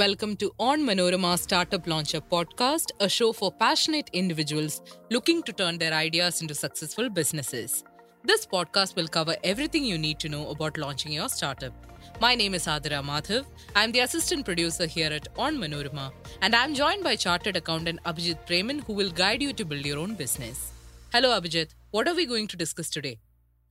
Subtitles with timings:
[0.00, 4.80] welcome to Onmanorama Startup Launcher podcast, a show for passionate individuals
[5.10, 7.84] looking to turn their ideas into successful businesses.
[8.24, 11.74] This podcast will cover everything you need to know about launching your startup.
[12.18, 13.44] My name is Adira Madhav.
[13.76, 16.06] I'm the assistant producer here at Onmanorama,
[16.40, 19.98] and I'm joined by chartered accountant Abhijith Preman, who will guide you to build your
[19.98, 20.72] own business.
[21.12, 21.74] Hello, Abhijith.
[21.90, 23.18] What are we going to discuss today?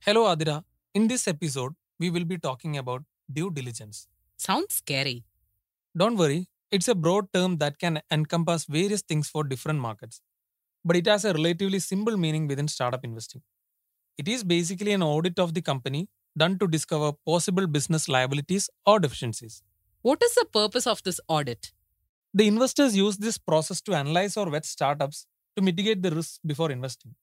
[0.06, 0.62] Hello, Adira.
[0.94, 3.02] In this episode, we will be talking about
[3.32, 4.06] due diligence.
[4.36, 5.24] Sounds scary.
[5.96, 10.20] Don't worry, it's a broad term that can encompass various things for different markets,
[10.84, 13.42] but it has a relatively simple meaning within startup investing.
[14.16, 16.08] It is basically an audit of the company
[16.38, 19.62] done to discover possible business liabilities or deficiencies.
[20.02, 21.72] What is the purpose of this audit?
[22.32, 26.70] The investors use this process to analyze or vet startups to mitigate the risks before
[26.70, 27.16] investing.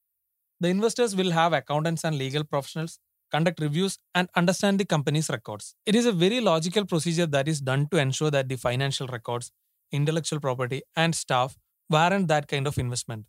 [0.59, 2.99] The investors will have accountants and legal professionals
[3.31, 5.75] conduct reviews, and understand the company's records.
[5.85, 9.51] It is a very logical procedure that is done to ensure that the financial records,
[9.91, 11.57] intellectual property, and staff
[11.89, 13.25] warrant that kind of investment.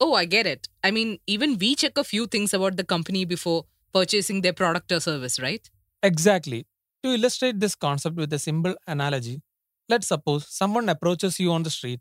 [0.00, 0.68] Oh, I get it.
[0.82, 4.90] I mean, even we check a few things about the company before purchasing their product
[4.92, 5.68] or service, right?
[6.02, 6.66] Exactly.
[7.02, 9.42] To illustrate this concept with a simple analogy,
[9.88, 12.00] let's suppose someone approaches you on the street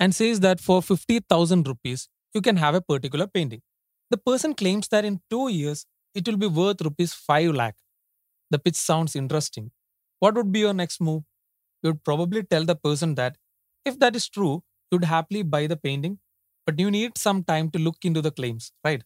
[0.00, 3.62] and says that for 50,000 rupees, you can have a particular painting.
[4.10, 5.86] The person claims that in two years,
[6.18, 7.76] it will be worth rupees 5 lakh.
[8.50, 9.70] The pitch sounds interesting.
[10.20, 11.22] What would be your next move?
[11.82, 13.36] You'd probably tell the person that
[13.84, 16.18] if that is true, you'd happily buy the painting,
[16.66, 19.02] but you need some time to look into the claims, right?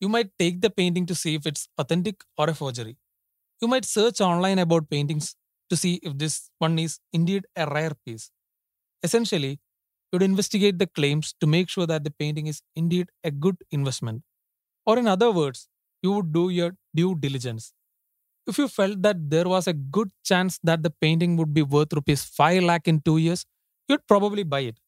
[0.00, 2.96] You might take the painting to see if it's authentic or a forgery.
[3.62, 5.36] You might search online about paintings
[5.70, 8.30] to see if this one is indeed a rare piece.
[9.02, 9.60] Essentially,
[10.12, 14.22] you'd investigate the claims to make sure that the painting is indeed a good investment.
[14.86, 15.68] Or, in other words,
[16.04, 17.72] you would do your due diligence.
[18.46, 21.94] If you felt that there was a good chance that the painting would be worth
[21.98, 23.46] rupees 5 lakh in 2 years,
[23.88, 24.80] you'd probably buy it.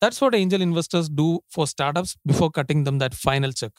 [0.00, 3.72] That's what angel investors do for startups before cutting them that final check.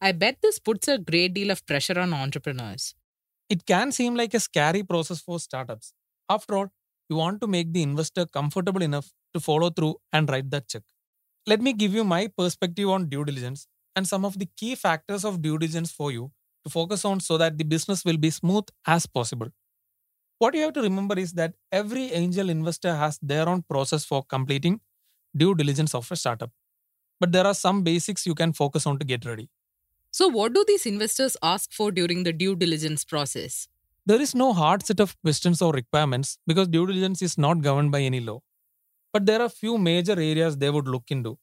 [0.00, 2.94] I bet this puts a great deal of pressure on entrepreneurs.
[3.48, 5.92] It can seem like a scary process for startups.
[6.28, 6.68] After all,
[7.08, 10.82] you want to make the investor comfortable enough to follow through and write that check.
[11.46, 13.66] Let me give you my perspective on due diligence
[13.96, 16.30] and some of the key factors of due diligence for you
[16.64, 19.48] to focus on so that the business will be smooth as possible.
[20.38, 24.22] What you have to remember is that every angel investor has their own process for
[24.22, 24.80] completing
[25.34, 26.50] due diligence of a startup.
[27.18, 29.48] But there are some basics you can focus on to get ready.
[30.10, 33.68] So, what do these investors ask for during the due diligence process?
[34.04, 37.90] There is no hard set of questions or requirements because due diligence is not governed
[37.92, 38.40] by any law.
[39.12, 41.38] But there are few major areas they would look into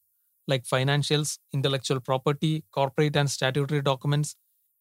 [0.46, 4.36] like financials, intellectual property, corporate and statutory documents,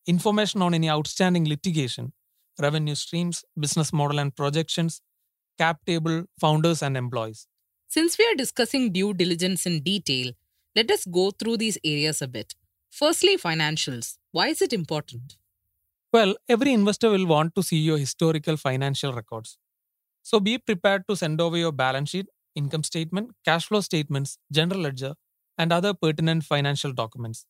[0.06, 2.14] information on any outstanding litigation,
[2.60, 5.02] revenue streams, business model and projections,
[5.58, 7.48] cap table, founders, and employees.
[7.88, 10.32] Since we are discussing due diligence in detail,
[10.76, 12.56] let us go through these areas a bit.
[12.90, 14.18] Firstly, financials.
[14.32, 15.38] Why is it important?
[16.12, 19.58] Well, every investor will want to see your historical financial records.
[20.22, 24.82] So be prepared to send over your balance sheet, income statement, cash flow statements, general
[24.82, 25.16] ledger,
[25.58, 27.46] and other pertinent financial documents.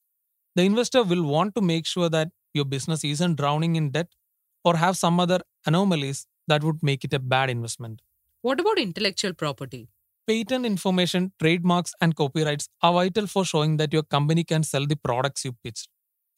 [0.56, 4.08] The investor will want to make sure that your business isn't drowning in debt
[4.64, 8.02] or have some other anomalies that would make it a bad investment.
[8.42, 9.90] What about intellectual property?
[10.28, 14.96] Patent information, trademarks, and copyrights are vital for showing that your company can sell the
[14.96, 15.90] products you pitched.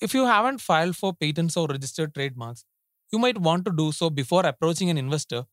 [0.01, 2.65] If you haven't filed for patents or registered trademarks,
[3.11, 5.45] you might want to do so before approaching an investor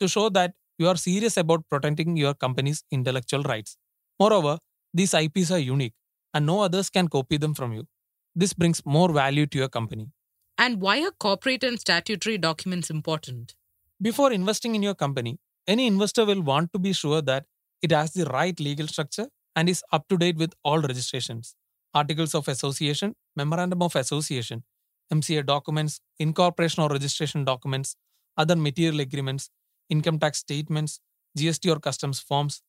[0.00, 3.76] to show that you are serious about protecting your company's intellectual rights.
[4.20, 4.58] Moreover,
[4.94, 5.94] these IPs are unique
[6.34, 7.86] and no others can copy them from you.
[8.34, 10.10] This brings more value to your company.
[10.56, 13.54] And why are corporate and statutory documents important?
[14.00, 17.46] Before investing in your company, any investor will want to be sure that
[17.82, 21.54] it has the right legal structure and is up to date with all registrations,
[21.94, 24.64] articles of association, memorandum of association,
[25.12, 27.96] MCA documents, incorporation or registration documents,
[28.36, 29.50] other material agreements,
[29.88, 31.00] income tax statements,
[31.36, 32.62] GST or customs forms,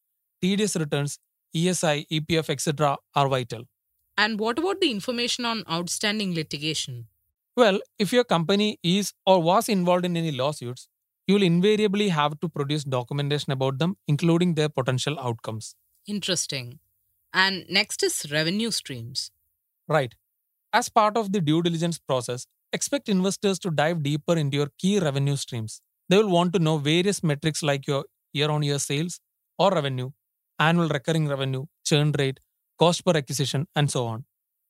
[0.43, 1.19] TDS returns,
[1.55, 2.97] ESI, EPF, etc.
[3.15, 3.63] are vital.
[4.17, 7.07] And what about the information on outstanding litigation?
[7.55, 10.87] Well, if your company is or was involved in any lawsuits,
[11.27, 15.75] you will invariably have to produce documentation about them, including their potential outcomes.
[16.07, 16.79] Interesting.
[17.33, 19.31] And next is revenue streams.
[19.87, 20.15] Right.
[20.73, 24.99] As part of the due diligence process, expect investors to dive deeper into your key
[24.99, 25.81] revenue streams.
[26.09, 29.19] They will want to know various metrics like your year on year sales
[29.57, 30.11] or revenue,
[30.59, 32.39] annual recurring revenue, churn rate,
[32.77, 34.25] cost per acquisition, and so on.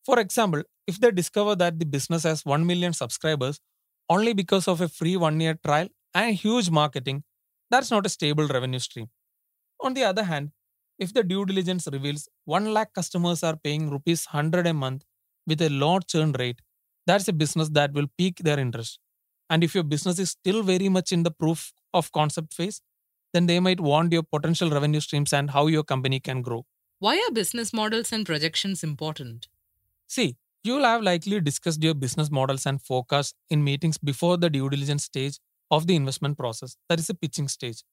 [0.06, 3.60] For example, if they discover that the business has 1 million subscribers
[4.10, 7.24] only because of a free one year trial and huge marketing,
[7.70, 9.08] that's not a stable revenue stream.
[9.82, 10.52] On the other hand,
[10.98, 15.04] if the due diligence reveals 1 lakh customers are paying rupees 100 a month
[15.48, 16.60] with a low churn rate,
[17.06, 19.00] that's a business that will pique their interest.
[19.50, 22.82] And if your business is still very much in the proof of concept phase,
[23.34, 26.66] then they might want your potential revenue streams and how your company can grow.
[27.00, 29.48] Why are business models and projections important?
[30.08, 34.70] See, you'll have likely discussed your business models and forecasts in meetings before the due
[34.70, 35.40] diligence stage
[35.72, 37.84] of the investment process, that is a pitching stage.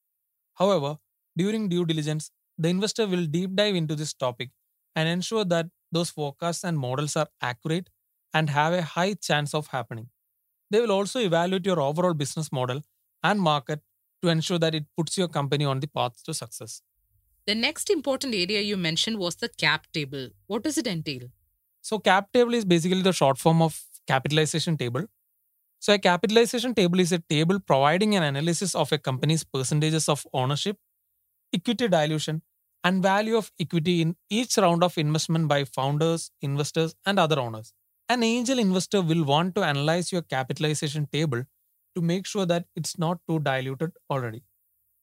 [0.54, 0.98] However,
[1.36, 4.50] during due diligence, the investor will deep dive into this topic
[4.94, 7.90] and ensure that those forecasts and models are accurate
[8.32, 10.10] and have a high chance of happening.
[10.70, 12.82] They will also evaluate your overall business model
[13.22, 13.82] and market
[14.22, 16.82] to ensure that it puts your company on the path to success.
[17.46, 20.30] The next important area you mentioned was the cap table.
[20.46, 21.28] What does it entail?
[21.80, 25.04] So, cap table is basically the short form of capitalization table.
[25.78, 30.26] So, a capitalization table is a table providing an analysis of a company's percentages of
[30.32, 30.78] ownership,
[31.52, 32.42] equity dilution,
[32.82, 37.72] and value of equity in each round of investment by founders, investors, and other owners.
[38.08, 41.44] An angel investor will want to analyze your capitalization table
[41.96, 44.44] to make sure that it's not too diluted already.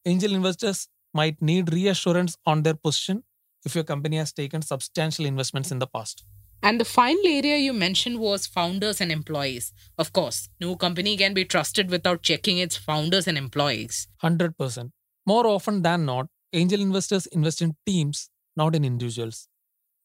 [0.06, 3.24] Angel investors might need reassurance on their position
[3.66, 6.24] if your company has taken substantial investments in the past.
[6.62, 9.74] And the final area you mentioned was founders and employees.
[9.98, 14.08] Of course, no company can be trusted without checking its founders and employees.
[14.24, 14.92] 100%.
[15.26, 19.50] More often than not, angel investors invest in teams, not in individuals.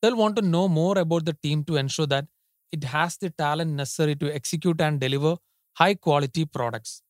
[0.02, 2.26] They'll want to know more about the team to ensure that
[2.72, 5.36] it has the talent necessary to execute and deliver
[5.74, 7.02] high quality products.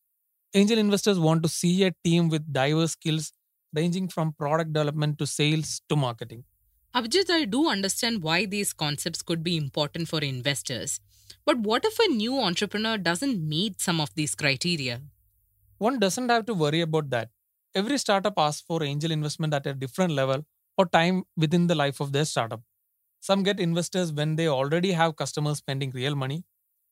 [0.55, 3.33] Angel investors want to see a team with diverse skills
[3.75, 6.45] ranging from product development to sales to marketing.
[6.95, 11.01] Abhijith, I do understand why these concepts could be important for investors.
[11.45, 15.03] But what if a new entrepreneur doesn't meet some of these criteria?
[15.77, 17.31] One doesn't have to worry about that.
[17.75, 20.47] Every startup asks for angel investment at a different level
[20.79, 22.63] or time within the life of their startup.
[23.21, 26.45] Some get investors when they already have customers spending real money,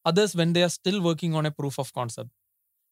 [0.06, 2.30] others when they are still working on a proof of concept.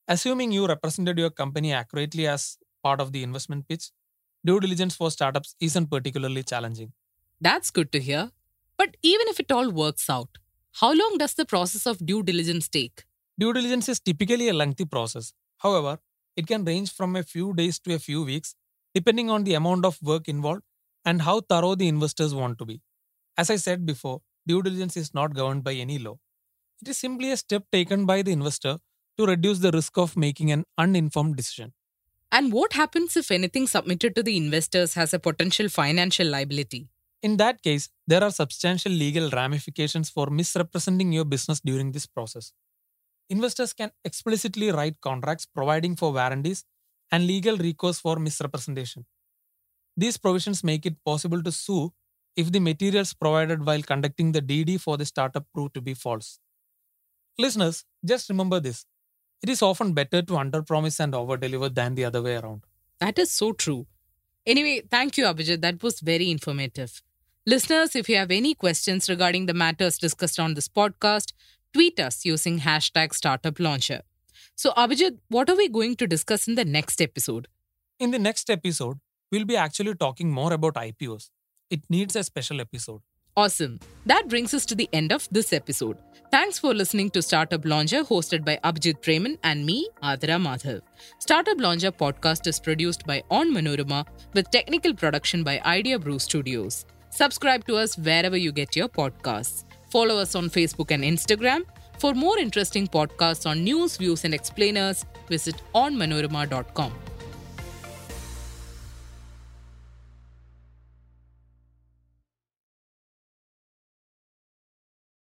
[0.09, 3.91] Assuming you represented your company accurately as part of the investment pitch,
[4.45, 6.93] due diligence for startups isn't particularly challenging.
[7.41, 8.33] That's good to hear.
[8.77, 10.29] But even if it all works out,
[10.81, 13.05] how long does the process of due diligence take?
[13.39, 15.33] Due diligence is typically a lengthy process.
[15.59, 15.99] However,
[16.37, 18.55] it can range from a few days to a few weeks,
[18.93, 20.63] depending on the amount of work involved
[21.05, 22.81] and how thorough the investors want to be.
[23.37, 26.19] As I said before, due diligence is not governed by any law.
[26.83, 28.79] It is simply a step taken by the investor
[29.19, 31.73] to reduce the risk of making an uninformed decision.
[32.33, 36.89] And what happens if anything submitted to the investors has a potential financial liability?
[37.23, 42.53] In that case, there are substantial legal ramifications for misrepresenting your business during this process.
[43.31, 46.65] Investors can explicitly write contracts providing for warranties
[47.11, 49.07] and legal recourse for misrepresentation.
[49.97, 51.93] These provisions make it possible to sue
[52.37, 56.41] if the materials provided while conducting the DD for the startup prove to be false.
[57.39, 58.87] Listeners, just remember this.
[59.43, 62.63] It is often better to underpromise and overdeliver than the other way around.
[63.01, 63.87] That is so true.
[64.47, 65.61] Anyway, thank you, Abhijith.
[65.61, 67.03] That was very informative.
[67.47, 71.33] Listeners, if you have any questions regarding the matters discussed on this podcast,
[71.73, 74.03] tweet us using hashtag startup launcher.
[74.55, 77.49] So, Abhijith, what are we going to discuss in the next episode?
[77.99, 78.99] In the next episode,
[79.31, 81.31] we'll be actually talking more about IPOs.
[81.71, 83.01] It needs a special episode.
[83.37, 83.81] Awesome.
[84.07, 85.99] That brings us to the end of this episode.
[86.31, 90.83] Thanks for listening to Startup Launcher, hosted by Abhijith Preman and me, Adira Madhav.
[91.19, 96.87] Startup Launcher podcast is produced by Onmanorama with technical production by Idea Brew Studios.
[97.11, 99.65] Subscribe to us wherever you get your podcasts.
[99.91, 101.63] Follow us on Facebook and Instagram.
[101.99, 106.93] For more interesting podcasts on news, views, and explainers, visit onmanorama.com.